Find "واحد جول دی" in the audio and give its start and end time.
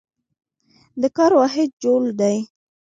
1.39-2.37